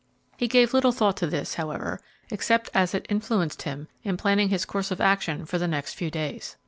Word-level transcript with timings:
He 0.35 0.47
gave 0.47 0.73
little 0.73 0.91
thought 0.91 1.15
to 1.17 1.27
this, 1.27 1.53
however, 1.53 1.99
except 2.31 2.71
as 2.73 2.95
it 2.95 3.05
influenced 3.07 3.61
him 3.61 3.87
in 4.01 4.17
planning 4.17 4.49
his 4.49 4.65
course 4.65 4.89
of 4.89 4.99
action 4.99 5.45
for 5.45 5.59
the 5.59 5.67
next 5.67 5.93
few 5.93 6.09
days. 6.09 6.55